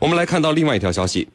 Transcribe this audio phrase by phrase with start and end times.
[0.00, 1.28] 我们来看到另外一条消息。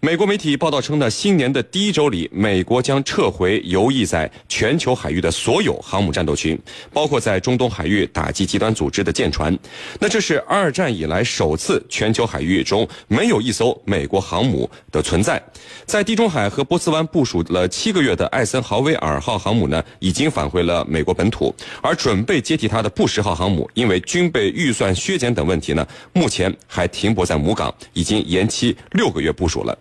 [0.00, 6.56] 美国媒体报道称呢，新年的第一周里，美国将撤回游弋在全球海域的所有航母战斗群，
[6.92, 9.58] 包括在中东海域打击极端组织的舰船。
[9.98, 15.42] 那这是二战以来首次全球海域中没有一艘美国航母的存在。
[15.86, 21.52] 在地中海和波斯湾部署了七个月的艾森豪威尔号航母呢，已经返回了美国本土，
[21.82, 29.76] 而准备接替它的布什号航母，因为军备预算削减等问题呢，目前还停泊在母港，已经延期六个月部署了。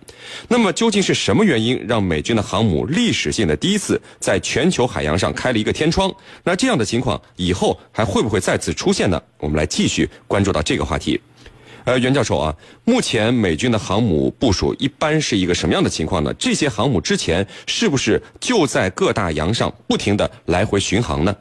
[0.47, 6.13] 那么究竟是什么原因让美军的航母历史性的第一次在全球海洋上开了一个天窗？
[6.43, 9.21] 那这样的情况以后还会不会再次出现呢？
[9.39, 11.19] 我们来继续关注到这个话题。
[11.85, 16.33] 呃，袁教授啊，目前美军的航母部署一般是一个什么样的情况呢？
[16.33, 21.35] 这些航母之前是不是就在各大洋上不停的来回巡航呢？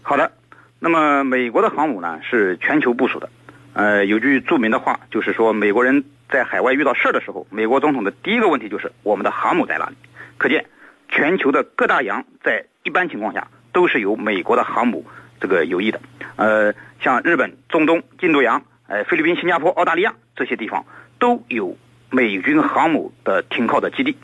[0.00, 0.32] 好的，
[0.78, 3.28] 那么美国的航母呢是全球部署的。
[3.76, 6.02] 呃，有句著名的话，就是说美国人。
[6.28, 9.94] 在海外遇到事儿的时候，美国总统的第一个问题就是我们的航母在哪里？
[10.38, 10.66] 可见，
[11.08, 15.06] 全球的各大洋在一般情况下都是由美国的航母
[15.40, 16.00] 这个游弋的。
[16.34, 20.84] 呃，像日本、中东、印度洋、呃菲律宾、新加坡、澳大利亚这些地方
[21.20, 21.78] 都有
[22.10, 24.16] 美军航母的停靠的基地。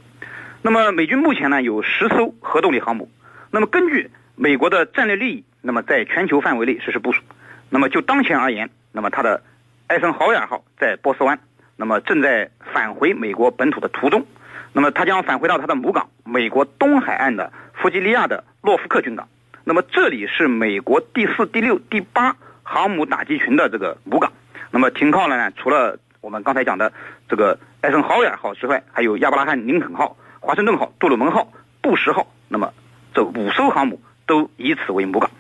[0.61, 3.09] 那么美军目前呢有十艘核动力航母。
[3.53, 7.23] 那么根据美国的战略利益，那么在全球范围内实施部署。
[7.71, 9.45] 那么就当前而言，那么它的
[9.93, 11.39] 艾森豪威尔号在波斯湾。
[11.77, 14.25] 那么正在返回美国本土的途中，
[14.73, 19.29] 那么它将返回到它的母港——美国东海岸的弗吉利亚的洛夫克军港。
[19.65, 24.33] 那么这里是美国第四、第六、第八航母打击群的这个母港。
[24.71, 26.91] 那么停靠了呢，除了我们刚才讲的
[27.29, 32.27] 这个艾森豪威尔号之外，还有亚伯拉罕·林肯号、华盛顿号、杜鲁门号、布什号。
[32.49, 32.73] 那么
[33.13, 35.31] 这五艘航母都以此为母港。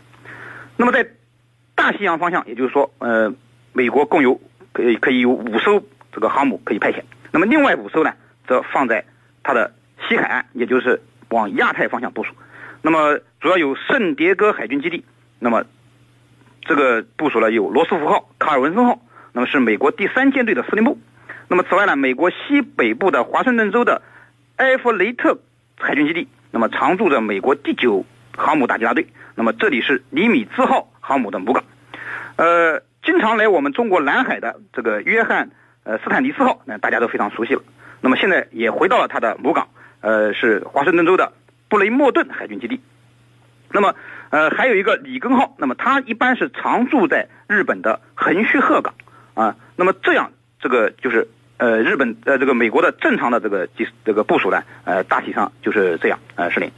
[0.77, 1.07] 那么在
[1.75, 3.33] 大西洋方向，也就是说，呃，
[3.73, 4.41] 美国共有
[4.73, 5.83] 可以可以有五艘。
[6.15, 8.13] 这个航母可以派遣，那么另外五艘呢，
[8.47, 9.03] 则放在
[9.43, 9.73] 它的
[10.07, 12.35] 西海岸，也就是往亚太方向部署。
[12.83, 15.07] 那么主要有圣迭戈海军基地，
[15.39, 15.65] 那么
[16.61, 19.01] 这个部署了有罗斯福号、卡尔文森号，
[19.33, 20.99] 那么是美国第三舰队的司令部。
[21.49, 24.03] 那么此外呢，美国西北部的华盛顿州的
[24.57, 25.39] 埃弗雷特
[25.79, 28.05] 海军基地，那么常驻着美国第九
[28.37, 29.07] 航母打击大队。
[29.35, 31.65] 那么这里是尼米兹号航母的母港。
[32.37, 35.51] 呃，经常来我们中国南海的这个约翰。
[35.85, 37.63] 呃，斯坦尼斯号，那大家都非常熟悉了。
[38.01, 39.67] 那么现在也回到了它的母港，
[40.01, 41.33] 呃，是华盛顿州的
[41.69, 42.81] 布雷默顿海军基地。
[43.69, 43.93] 那么，
[44.31, 48.95] 呃，还有一个里根号，那么它一般是常驻在日本的横须贺港
[49.35, 49.57] 啊。
[49.75, 50.31] 那么这样，
[50.61, 51.27] 这个就是
[51.57, 56.71] 呃，日本呃，这个美国的正常的这个机这个部署呢，呃，大体上就是这样，呃，司令。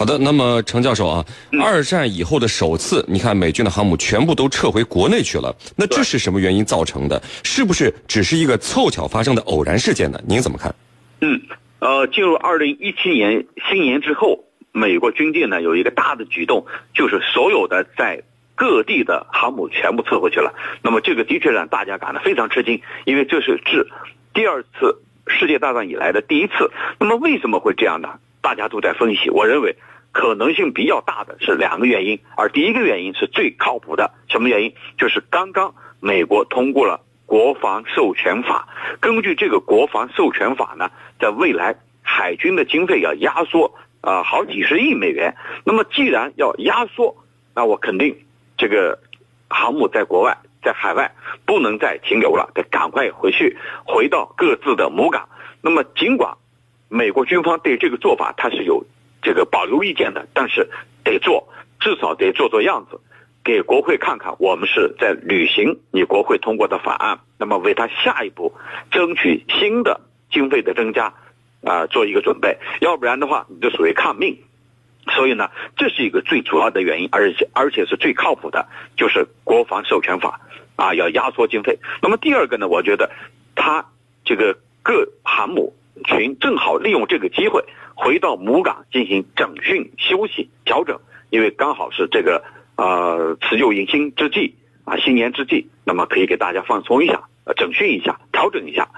[0.00, 1.22] 好的，那么程教授啊，
[1.62, 7.22] 二战以后的首次，你看美军的航母全部都撤回国内去了，那这是什么原因造成的？
[7.44, 10.18] 是不是只是一个凑巧发生的偶然事件呢？
[10.26, 10.74] 您怎么看？
[11.20, 11.38] 嗯，
[11.80, 18.22] 呃，进入二零一七年新年之后，美国军舰呢有一个大的举动，就是所有的在
[18.54, 20.54] 各地的航母全部撤回去了。
[20.82, 23.86] 那么这个的确让大家感到非常吃惊，因为这是自
[24.32, 26.70] 第二次世界大战以来的第一次。
[26.98, 28.08] 那么为什么会这样呢？
[28.42, 29.76] 大家都在分析，我认为
[30.12, 34.12] 可能性比较大的是两个原因，而第一个原因是最靠谱的。
[34.28, 34.74] 什么原因？
[34.98, 38.68] 就是刚刚美国通过了国防授权法，
[39.00, 40.90] 根据这个国防授权法呢，
[41.20, 45.36] 在未来海军的经费要压缩啊好几十亿美元。
[45.64, 47.16] 那么既然要压缩，
[47.54, 48.16] 那我肯定
[48.56, 48.98] 这个
[49.48, 51.14] 航母在国外在海外
[51.46, 55.28] 不能再停留了，得赶快回去回到各自的母港。
[55.62, 56.36] 那么尽管。
[56.92, 58.84] 美国军方对这个做法他是有
[59.22, 60.68] 这个保留意见的，但是
[61.04, 61.48] 得做，
[61.78, 63.00] 至少得做做样子，
[63.44, 68.54] 给国会看看我们是在履行你国会通过的法案，那么为他下一步
[68.90, 71.14] 争取新的经费的增加
[71.64, 74.38] 啊做一个准备，要不然的话你就属于抗命。
[75.14, 80.40] 所以呢，这是一个最主要的原因，而且而且是最靠谱的，就是国防授权法
[80.76, 81.78] 啊要压缩经费。
[82.02, 83.10] 那么第二个呢，我觉得
[83.54, 83.86] 他
[84.24, 85.74] 这个各航母。
[86.04, 87.64] 群正好利用这个机会
[87.94, 90.98] 回到母港进行整训、休息、调整，
[91.30, 92.42] 因为刚好是这个
[92.76, 94.54] 呃辞旧迎新之际
[94.84, 98.88] 啊，新年之际，那么可以给大家放松一下，呃，整训一下，调整一下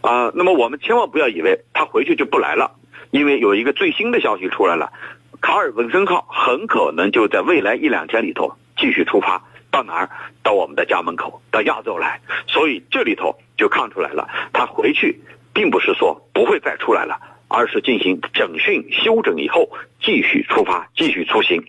[0.00, 0.30] 啊。
[0.34, 2.72] 那么我们千万不要以为他回去就不来了，
[3.10, 4.92] 因为有一个最新的消息出来了，
[5.40, 10.10] 卡尔文森号很可能就在未来一两天里头继续出发到哪儿？
[10.42, 12.20] 到我们的家门口，到亚洲来。
[12.46, 15.20] 所以这里头就看出来了，他回去。
[15.56, 17.18] 并不是说不会再出来了，
[17.48, 19.66] 而是进行整训、休整以后
[20.02, 21.64] 继续出发、继续出行。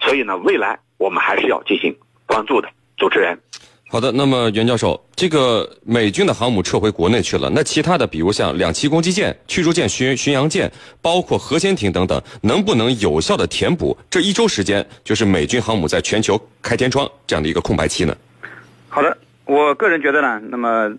[0.00, 1.96] 所以呢，未来我们还是要进行
[2.26, 2.68] 关注的。
[2.96, 3.38] 主持人，
[3.88, 18.16] 好的，那么袁教授，这个美军的航母撤回国内去了，那其他的，比如像两栖攻击舰、驱逐舰、巡巡洋舰，包括核潜艇等等，能不能有效的填补这一周时间，就是美军航母在全球开天窗这样的一个空白期呢？
[18.88, 20.92] 好的，我个人觉得呢，那么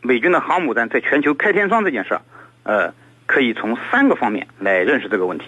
[0.00, 2.22] 美军的航母战在全球开天窗这件事儿，
[2.62, 2.94] 呃，
[3.26, 5.46] 可以从三个方面来认识这个问题。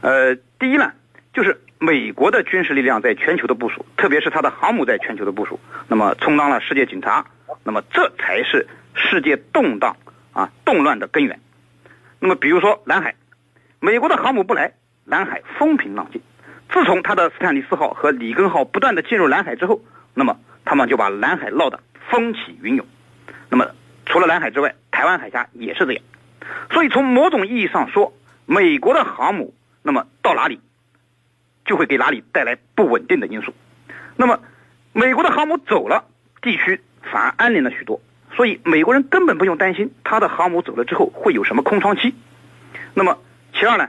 [0.00, 0.92] 呃，第一呢，
[1.32, 7.24] 就是美国的军事力量在全球的部署，特别是它的航母在全球的部署，那么充当了世界警察，
[7.64, 9.96] 那么这才是世界动荡
[10.32, 11.40] 啊动乱的根源。
[12.20, 13.14] 那么比如说南海，
[13.80, 14.72] 美国的航母不来，
[15.04, 16.20] 南海风平浪静。
[16.70, 19.80] 自从他的斯坦利斯号和里根号不断的进入南海之后，
[20.14, 21.80] 那么他们就把南海闹得
[22.10, 22.84] 风起云涌。
[23.50, 23.70] 那么
[24.06, 26.02] 除了南海之外，台湾海峡也是这样。
[26.70, 28.12] 所以从某种意义上说，
[28.46, 29.54] 美国的航母。
[29.80, 30.60] 那么到哪里，
[31.64, 33.54] 就会给哪里带来不稳定的因素。
[34.16, 34.40] 那么，
[34.92, 36.04] 美国的航母走了，
[36.42, 37.98] 地区反而安宁了许多。
[38.36, 42.14] 所以美国人根本不用担心他的航母走了之后会有什么空窗期。
[42.92, 43.18] 那么，
[43.54, 43.88] 其二呢，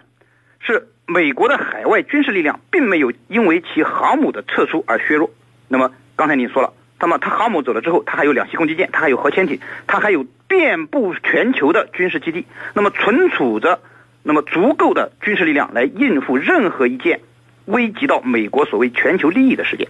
[0.62, 5.32] 是美国的海外军事力量并没有因为其航母的撤出而削弱。
[5.68, 13.80] 那么刚才你说了，那么他航母走了之后，他还有两栖攻击舰，他还有核潜艇，他还有遍布全球的军事基地，那么存储着。
[14.22, 17.22] 那么足够的军事力量来应付任何一件
[17.66, 19.88] 危及到美国所谓全球利益的事件。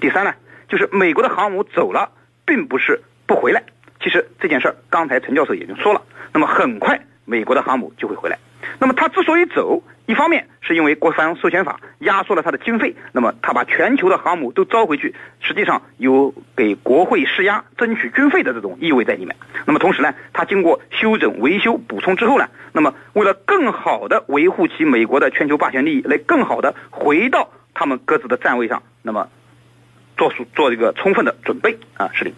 [0.00, 0.34] 第三呢，
[0.68, 2.10] 就是美国的航母走了，
[2.44, 3.62] 并不是不回来。
[4.02, 6.02] 其实这件事儿，刚才陈教授已经说了。
[6.32, 8.36] 那么很快，美国的航母就会回来。
[8.78, 19.36] 那么他之所以走，一方面是因为国防授权法压缩了他的经费，那么他把全球的航母都招回去，实际上有给国会施压、争取军费的这种意味在里面。
[19.66, 29.28] 那么同时呢，他经过修整、维修、补充之后呢，那么为了更好的维护其美国的全球霸权利益，来更好的回到他们各自的站位上，那么
[30.16, 32.32] 做出做一个充分的准备啊，是的。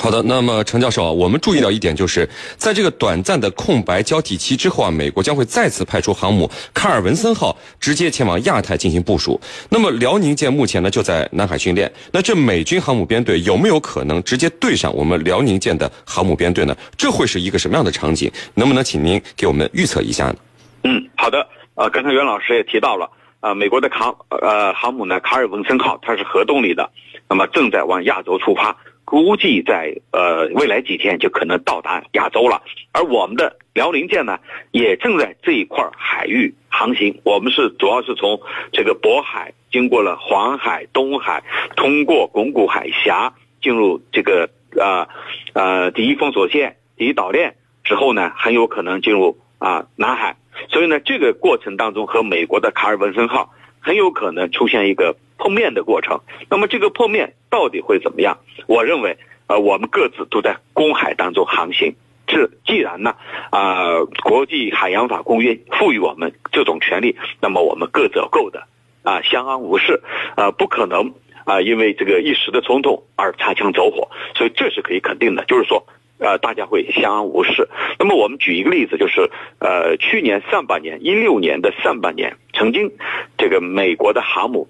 [0.00, 9.38] 好的，那么程教授啊，我们注意到一点，就是在这个短暂的空白交替期之后啊，美国将会再次派出航母卡尔文森号直接前往亚太进行部署。
[9.68, 16.76] 那么辽宁舰目前呢就在南海训练，那这美军航母编队有没有可能直接对上我们辽宁舰的航母编队呢？
[16.96, 18.30] 这会是一个什么样的场景？
[18.54, 20.36] 能不能请您给我们预测一下呢？
[20.84, 21.44] 嗯，好的。
[21.74, 23.10] 呃，刚才袁老师也提到了，
[23.40, 26.88] 呃，美国的航呃航母呢卡尔文森号它是核动力的，
[27.28, 28.76] 那么正在往亚洲出发。
[29.10, 32.62] 估计在呃未来几天就可能到达亚洲了，
[32.92, 34.38] 而我们的辽宁舰呢，
[34.70, 37.18] 也正在这一块海域航行。
[37.24, 38.38] 我们是主要是从
[38.70, 41.42] 这个渤海经过了黄海、东海，
[41.74, 43.32] 通过巩固海峡
[43.62, 45.08] 进入这个呃
[45.54, 50.36] 呃第一封锁线、第一岛链之后呢，很有可能进入啊南海。
[50.68, 55.16] 所以呢，这个过程当中和美国的卡尔文森号很有可能出现一个。
[55.38, 56.20] 碰面的过程，
[56.50, 58.38] 那么这个碰面到底会怎么样？
[58.66, 61.94] 我认为，呃，我们各自都在公海当中航行。
[62.26, 63.14] 这既然呢，
[63.50, 68.64] 啊，国际海洋法公约赋予我们这种权利，那么我们各则够的，
[69.02, 70.02] 啊，相安无事，
[70.36, 71.14] 啊，不可能
[71.44, 74.08] 啊，因为这个一时的冲动而擦枪走火。
[74.36, 75.86] 所以这是可以肯定的，就是说，
[76.18, 77.70] 呃，大家会相安无事。
[77.98, 82.92] 那么我们举一个例子，就是呃，去年上半年，一六年的上半年，曾经
[83.38, 84.68] 这个美国的航母。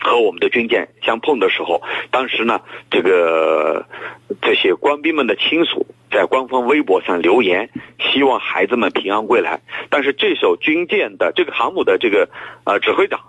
[0.00, 2.60] 和我们的军舰相碰的时候，当时呢，
[2.90, 3.86] 这个
[4.40, 9.60] 这些官兵们的亲属在官方微博上留言，希望孩子们平安归来。
[9.90, 12.28] 但是这艘军舰的这个航母的这个
[12.64, 13.20] 呃指挥长，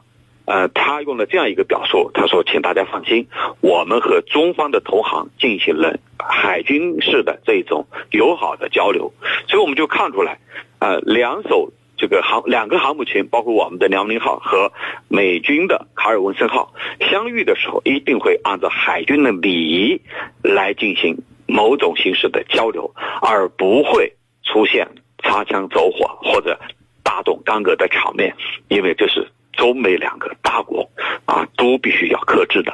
[0.45, 3.27] 呃，他用了这样一个表述，他说：“请大家放心，
[3.61, 9.11] 我们和中方的投行进行了海军式的这种友好的交流。”
[9.49, 10.39] 所以我们就看出来，
[10.79, 11.71] 呃，两艘。
[11.99, 14.71] 这个航两个航母群，包括我们的辽宁号和
[15.09, 16.73] 美军的卡尔文森号
[17.11, 20.01] 相遇的时候，一定会按照海军的礼仪
[20.41, 22.89] 来进行某种形式的交流，
[23.21, 24.13] 而不会
[24.43, 24.87] 出现
[25.21, 26.57] 擦枪走火或者
[27.03, 28.33] 大动干戈的场面，
[28.69, 30.89] 因为这是中美两个大国
[31.25, 32.71] 啊，都必须要克制的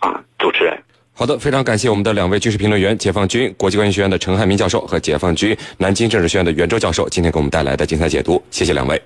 [0.00, 0.82] 啊，主持人。
[1.14, 9.00] 好的，非常感谢我们的两位军事评论员，解放军国际关系学院的陈汉民教授和解放军南京政治学院的袁周教授，今天给我们带来的精彩解读，谢谢两位。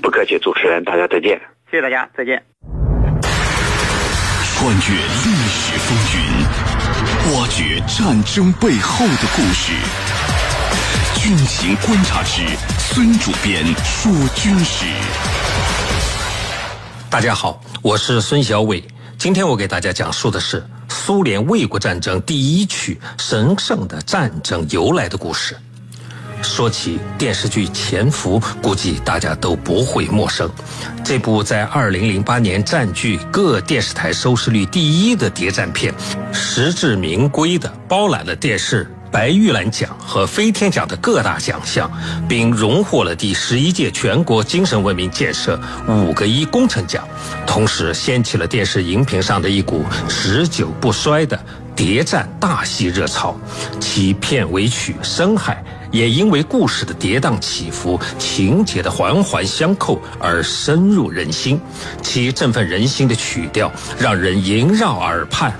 [0.00, 1.38] 不客气，主持人，大家再见。
[1.70, 2.42] 谢谢大家，再见。
[4.56, 9.74] 穿越历史风云，挖掘战争背后的故事，
[11.20, 12.40] 军情观察之
[12.78, 14.86] 孙主编说军事。
[17.10, 18.82] 大家好，我是孙小伟。
[19.18, 20.62] 今天我给大家讲述的是
[21.06, 25.54] 苏联卫国战争第一曲神圣的战争由来的故事。
[26.40, 30.50] 说起电视剧《潜伏》，估计大家都不会陌生。
[31.04, 35.92] 这部在2008年占据各电视台收视率第一的谍战片，
[36.32, 38.90] 实至名归的包揽了电视。
[39.14, 41.88] 白玉兰奖和飞天奖的各大奖项，
[42.28, 45.56] 并荣获了第十一届全国精神文明建设
[45.86, 47.06] 五个一工程奖，
[47.46, 51.38] 同时掀起了电视荧屏上的一股持久不衰的
[51.76, 53.36] 谍战大戏热潮。
[53.78, 61.60] 其片尾曲《深海》也因为故事的跌宕起伏、情节的环环相扣而深入人心。
[62.02, 65.54] 其振奋人心的曲调让人萦绕耳畔。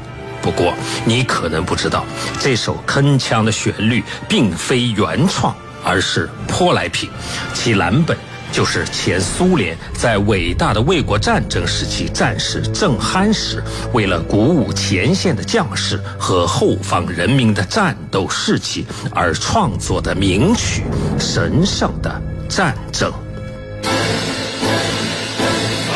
[0.45, 0.75] 不过，
[1.07, 2.05] 你可能不知道，
[2.39, 7.09] 这首铿锵的旋律并非原创，而是舶来品。
[7.55, 8.15] 其蓝本
[8.53, 20.83] 就是前苏联在伟大的卫国战争时期战士正酣时，为了鼓舞前线的将士和后方人民的战斗士气而创作的名曲
[21.19, 22.21] 《神圣的
[22.51, 23.11] 战争》。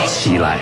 [0.06, 0.58] 起来，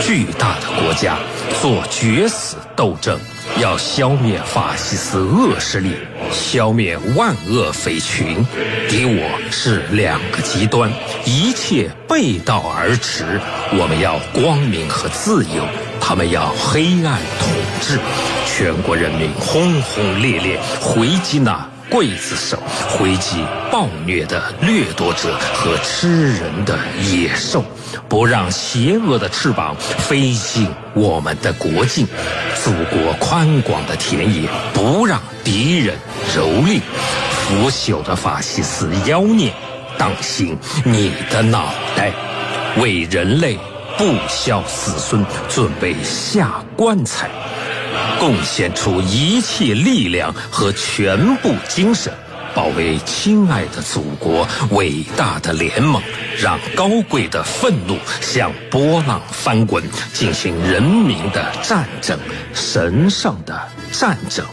[0.00, 1.18] 巨大的国家。
[1.62, 3.18] 做决死斗争，
[3.58, 5.94] 要消灭法西斯恶势力，
[6.30, 8.44] 消灭万恶匪群。
[8.88, 10.92] 敌我是两个极端，
[11.24, 13.40] 一切背道而驰。
[13.72, 15.64] 我们要光明和自由，
[16.00, 17.48] 他们要黑暗统
[17.80, 17.98] 治。
[18.46, 22.58] 全国人民轰轰烈烈回击那刽子手，
[22.90, 26.78] 回击暴虐的掠夺者和吃人的
[27.10, 27.64] 野兽。
[28.08, 32.06] 不让邪恶的翅膀飞进我们的国境，
[32.62, 35.96] 祖国宽广的田野不让敌人
[36.34, 36.80] 蹂躏，
[37.30, 39.52] 腐朽的法西斯妖孽，
[39.98, 42.12] 当心你的脑袋！
[42.78, 43.56] 为人类
[43.96, 47.30] 不孝子孙准备下棺材，
[48.18, 52.12] 贡献出一切力量和全部精神。
[52.54, 56.00] 保卫亲爱的祖国，伟大的联盟，
[56.40, 59.82] 让高贵的愤怒向波浪翻滚，
[60.12, 62.16] 进行人民的战争，
[62.54, 64.46] 神圣的战争。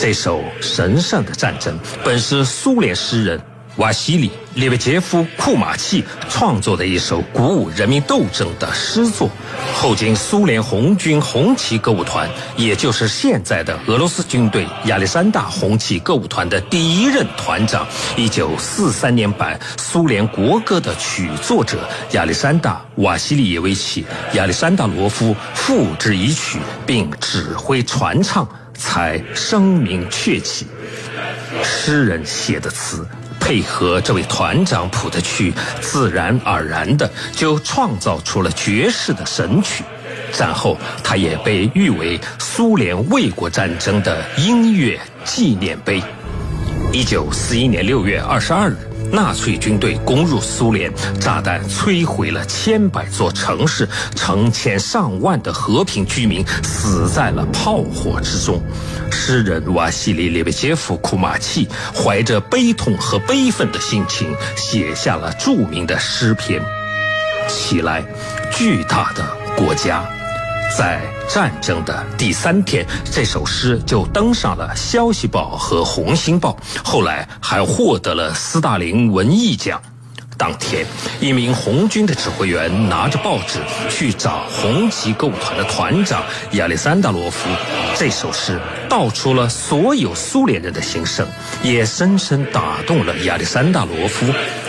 [0.00, 3.40] 这首神圣的战争，本是苏联诗人。
[3.76, 9.30] 瓦西里·列维杰夫·库马契创作的一首鼓舞人民斗争的诗作，
[9.74, 17.86] 后经苏联红军红旗歌舞团，也就是现在的俄罗斯军队亚历山大红旗歌舞团的第一任团长
[18.18, 24.04] ，1943年版苏联国歌的曲作者亚历山大·瓦西里耶维奇·
[24.36, 30.66] 亚历山大罗夫付之一曲，并指挥传唱，才声名鹊起。
[31.64, 33.06] 诗人写的词。
[33.42, 39.82] 配合这位团长谱的曲，自然而然的就创造出了爵士的神曲。
[40.32, 46.00] 战后，它也被誉为苏联卫国战争的音乐纪念碑。
[46.92, 48.76] 一九四一年六月二十二日。
[49.12, 50.90] 纳粹军队攻入苏联，
[51.20, 58.62] 炸弹摧毁了千百座城市，成千上万的和平居民死在了炮火之中。
[59.10, 66.62] 诗人瓦西里列维杰夫库马契怀着悲痛和悲愤的心情，写下了著名的诗篇。
[67.48, 68.02] 起来，
[68.50, 69.22] 巨大的
[69.54, 70.02] 国家。
[70.76, 79.80] 在战争的第三天，这首诗就登上了《消息报》和《红星报》，后来还获得了斯大林文艺奖。
[80.38, 80.86] 当天，
[81.20, 83.58] 一名红军的指挥员拿着报纸
[83.90, 87.48] 去找红旗歌舞团的团长亚历山大罗夫。
[87.96, 91.26] 这首诗道出了所有苏联人的心声，
[91.62, 94.26] 也深深打动了亚历山大罗夫。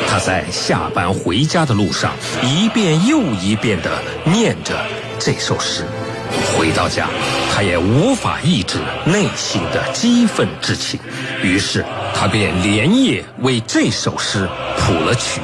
[0.08, 2.12] 他在下班回家的路上，
[2.44, 3.90] 一遍又一遍地
[4.26, 4.78] 念着。
[5.26, 5.86] 这首诗，
[6.52, 7.08] 回到家，
[7.50, 11.00] 他也无法抑制内心的激愤之情，
[11.42, 15.40] 于是他便连夜为这首诗谱了曲。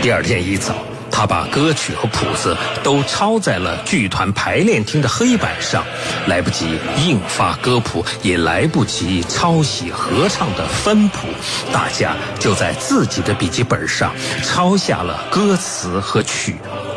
[0.00, 0.72] 第二天一早，
[1.10, 5.84] 他把歌曲和谱子都抄在了剧团排练厅的黑板上，
[6.26, 11.28] 来不及印发歌谱，也来不及抄写合唱的分谱，
[11.70, 16.56] 大家就在自己的笔记本上抄下了歌词和曲。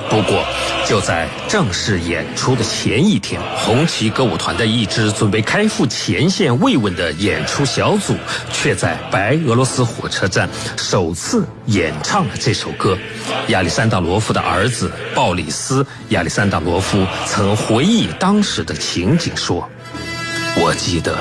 [0.10, 0.46] 不过，
[0.88, 8.16] 就在正式演出的前一天，红旗歌舞团的一支准备开赴前线慰问的演出小组，
[8.52, 12.98] 却在白俄罗斯火车站首次演唱了这首歌。
[13.48, 19.68] 亚历山大罗夫的儿子鲍里斯·亚历山大罗夫曾回忆当时的情景说。
[20.56, 21.18] 我记得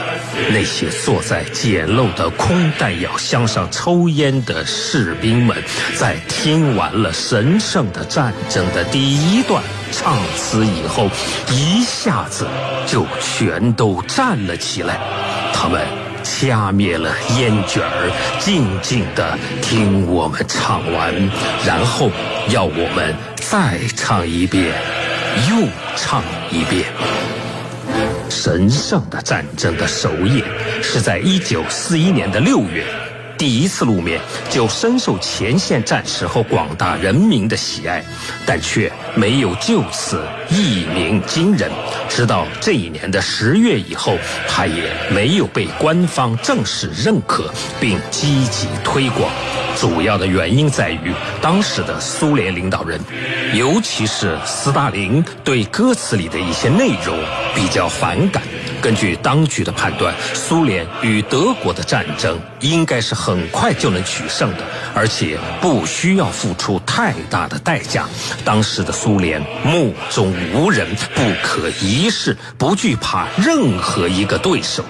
[0.50, 5.56] 那些坐在简陋的空弹药箱上抽烟的士兵们，
[5.96, 11.08] 在听完了神圣的战争的第一段唱词以后，
[11.50, 12.46] 一下子
[12.86, 15.00] 就全都站了起来。
[15.54, 15.80] 他们
[16.22, 21.12] 掐灭了烟卷儿，静静地听我们唱完，
[21.66, 22.10] 然后
[22.50, 24.74] 要我们再唱一遍，
[25.48, 26.84] 又唱一遍。
[28.32, 30.42] 神圣的战争的首演
[30.82, 32.82] 是在一九四一年的六月。
[33.36, 38.02] 第一次露面就深受前线战士和广大人民的喜爱，
[38.46, 41.70] 但却没有就此一鸣惊人。
[42.14, 47.50] 直到这一年的十月以后，它也没有被官方正式认可
[47.80, 49.30] 并积极推广。
[49.80, 53.00] 主要的原因在于，当时的苏联领导人，
[53.54, 57.18] 尤其是斯大林，对歌词里的一些内容
[57.54, 58.42] 比较反感。
[58.82, 68.08] 根据当局的判断，苏联与德国的战争应该是很快就能取胜的，而且不需要付出太大的代价。
[68.44, 74.84] 当时的苏联目中无人，不可一世，不惧怕任何一个对手。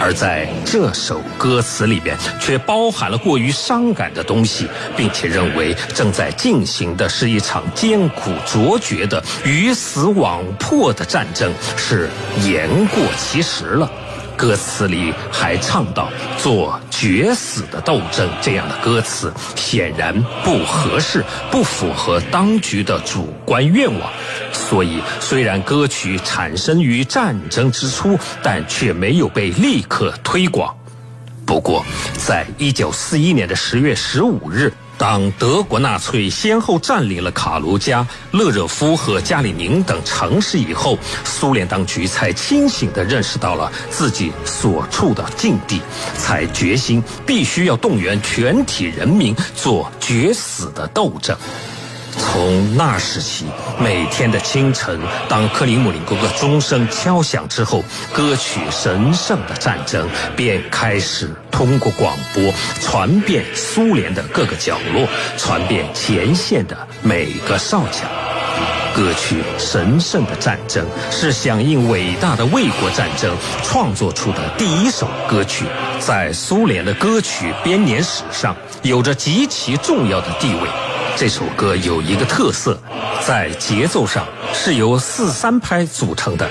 [0.00, 4.66] 而在这首歌词里边，却包含了过于伤感的东西，
[4.96, 12.08] 并且认为正在进行的是一场艰苦卓绝的鱼死网破的战争，是
[12.42, 13.90] 言过其实了。
[14.40, 24.10] 歌词里还唱到“做决死的斗争”这样的歌词，显然不合适，不符合当局的主观愿望。
[24.50, 30.74] 所以，虽然歌曲产生于战争之初，但却没有被立刻推广。
[31.44, 31.84] 不过，
[32.16, 34.72] 在一九四一年的十月十五日。
[35.00, 45.80] 当德国纳粹先后占领了卡卢加、勒热夫和加里宁等城市以后，苏联当局才清醒地认识到了自己所处的境地，
[46.18, 51.34] 才决心必须要动员全体人民做决死的斗争。
[52.18, 53.46] 从那时起，
[53.78, 68.08] 每天的清晨，当克里姆林宫的钟声敲响之后，歌曲《神圣的战争》便开始通过广播传遍苏联的各个角落，传遍前线的每个哨卡。
[68.92, 75.64] 歌曲《神圣的战争》是响应伟大的卫国战争创作出的第一首歌曲，
[76.00, 80.89] 在苏联的歌曲编年史上有着极其重要的地位。
[81.20, 82.80] 这首歌有一个特色，
[83.26, 86.48] 在节奏上是由四三拍组成的，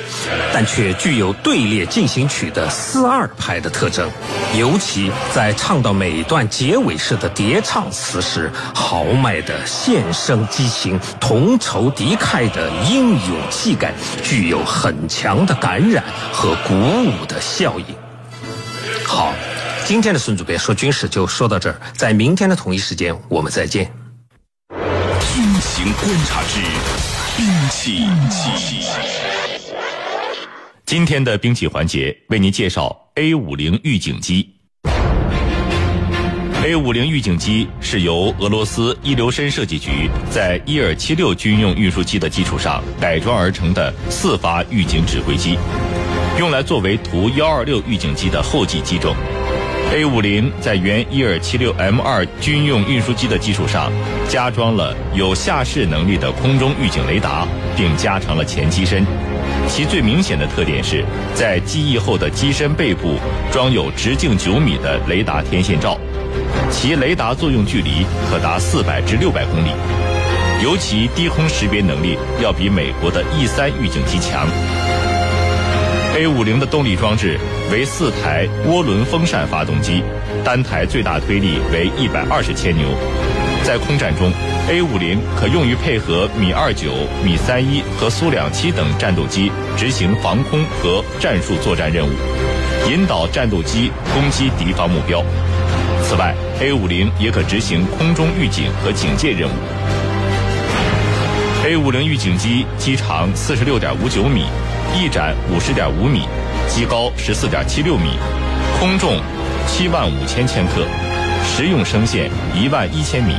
[0.54, 4.08] 但却具有队列进行曲的四二拍的特征。
[4.56, 13.91] 尤其在唱到每段结尾式的叠唱词时，豪迈的献声激情、同仇敌忾的英勇气概，
[14.22, 17.86] 具有很强的感染和鼓舞的效应。
[19.04, 19.34] 好，
[19.84, 23.91] 今天的孙主编说军事就说到这儿，在明天的同一时间我们再见。
[25.94, 26.60] 观察之
[27.38, 28.04] 兵器。
[30.86, 34.56] 今天的兵器环节为您介绍 A 五零预警机。
[36.63, 45.58] A 五零预警机是由俄罗斯伊留申设计局在伊尔七六军用运输机的基础上改装而成的四发预警指挥机，
[46.38, 49.15] 用来作为图幺二六预警机的后继机种。
[49.91, 53.91] A 五零在原伊尔七六 M 二军用运输机的基础上，
[54.28, 59.04] 加装了有下视能力的空中预警雷达，并加长了前机身。
[59.67, 63.17] 其最明显的特点是在机翼后的机身背部
[63.52, 65.97] 装有直径九米的雷达天线罩，
[66.69, 69.71] 其雷达作用距离可达四百至六百公里，
[70.63, 74.47] 尤其低空识别能力要比美国的 E 三预警机强。
[76.19, 77.39] A 五零的动力装置
[77.71, 80.03] 为四台涡轮风扇发动机，
[80.43, 82.89] 单台最大推力为一百二十千牛。
[83.63, 84.29] 在空战中
[84.69, 86.91] ，A 五零可用于配合米二九、
[87.23, 92.12] 米三一和苏两七等战斗机执行防空和战术作战任务，
[92.91, 95.23] 引导战斗机攻击敌方目标。
[96.03, 99.53] 此外，A 五零也可执行空中预警和警戒任务。
[101.63, 104.43] A 五零预警机机长四十六点五九米。
[104.95, 106.28] 翼展五十点五米，
[106.67, 108.17] 机高十四点七六米，
[108.80, 109.21] 空重
[109.67, 110.86] 七万五千千克，
[111.45, 113.36] 实用升限一万一千米，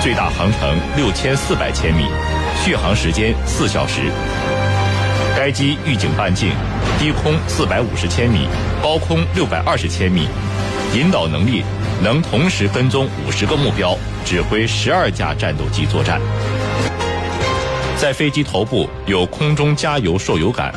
[0.00, 2.04] 最大航程六千四百千米，
[2.64, 4.02] 续航时间四小时。
[5.36, 6.50] 该机预警半径
[6.98, 8.46] 低空四百五十千米，
[8.82, 10.28] 高空六百二十千米，
[10.94, 11.64] 引导能力
[12.02, 16.20] 能同时跟踪五十个目标，指挥十二架战斗机作战。
[17.98, 20.72] 在飞机头部有空中加油受油杆。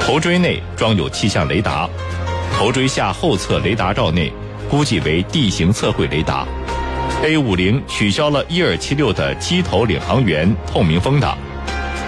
[0.00, 1.88] 头锥内装有气象雷达，
[2.56, 4.32] 头锥下后侧雷达罩内
[4.70, 6.46] 估计为地形测绘雷达。
[7.24, 11.36] A 五零取消了伊尔七六的机头领航员透明风挡，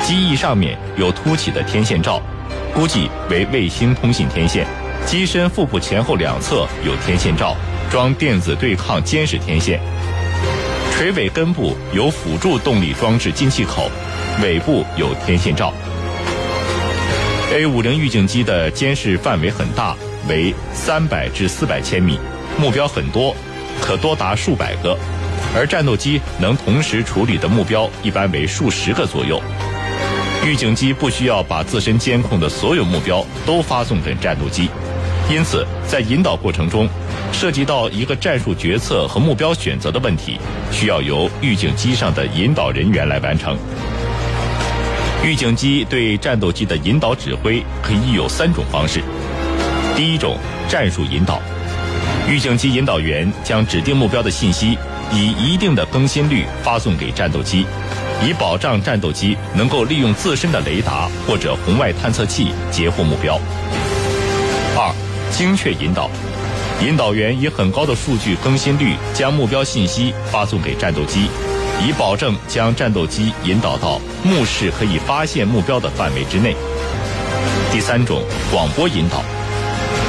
[0.02, 2.22] 机翼上面有凸起的天线罩，
[2.72, 4.66] 估计为卫星通信天线，
[5.04, 7.56] 机身腹部前后两侧有天线罩，
[7.90, 9.80] 装电子对抗监视天线。
[10.92, 13.90] 垂尾根部有辅助动力装置进气口，
[14.42, 15.72] 尾部有天线罩。
[17.50, 19.96] A 五零预警机的监视范围很大，
[20.28, 22.18] 为三百至四百千米，
[22.58, 23.34] 目标很多，
[23.80, 24.94] 可多达数百个，
[25.56, 29.42] 而战斗机能同时处理的目标一般为数十个左右。
[30.44, 34.68] 预警机不需要把自身监控的所有目标都发送给战斗机，
[35.30, 36.86] 因此在引导过程中，
[37.32, 40.38] 涉及到一个战术决策和目标选择的问题，
[40.70, 43.56] 需要由预警机上的引导人员来完成。
[45.24, 49.02] 预警机对战斗机的引导指挥可以有三种方式。
[49.96, 51.40] 第一种，战术引导。
[52.28, 54.78] 预警机引导员将指定目标的信息
[55.12, 57.66] 以一定的更新率发送给战斗机，
[58.24, 63.40] 以保障战斗机能够利用自身的雷达或者红外探测器截获目标。
[64.76, 64.94] 二，
[65.32, 66.08] 精确引导。
[66.80, 71.28] 引导员以很高的数据更新率将目标信息发送给战斗机。
[71.86, 76.56] 以保证将战斗机引导到目视可以发现目标的范围之内。
[77.70, 79.22] 第三种，广播引导。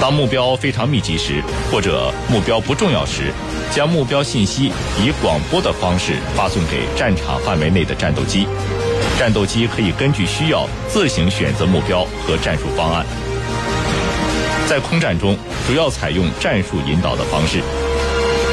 [0.02, 3.32] 当目标非常密集时，或者目标不重要时，
[3.70, 8.48] 将目标信息以广播的方式发送给战场范围内的战斗机。
[9.18, 13.06] 战斗机可以根据需要自行选择目标和战术方案。
[14.68, 17.62] 在空战中，主要采用战术引导的方式。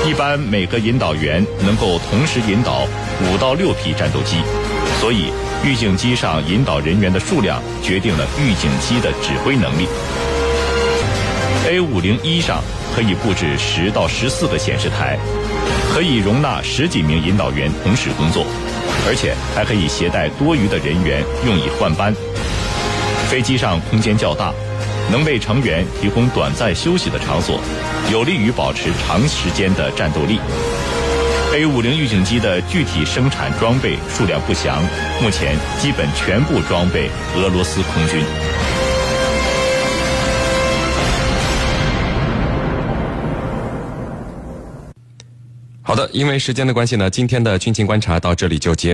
[0.07, 2.87] 一般每个引导员能够同时引导
[3.25, 4.37] 五到六批战斗机，
[5.01, 5.33] 所以
[5.65, 9.89] 预警机上引导人员的数量决定了预警机的指挥能力。
[11.69, 12.63] A 五零一上
[12.95, 15.19] 可以布置十到十四个显示台，
[15.93, 18.47] 可以容纳十几名引导员同时工作，
[19.09, 22.15] 而且还可以携带多余的人员用以换班。
[23.29, 24.55] 飞机上空间较大。
[25.11, 27.61] 能为成员提供短暂休息的场所，
[28.11, 30.41] 有利于保持长时间的战斗力。
[31.55, 34.83] A 五零预警机的具体生产装备数量不详，
[35.23, 38.23] 目前基本全部装备俄罗斯空军。
[45.83, 48.85] 好的，因为时间的关系呢，今天的军情观察到这里就结。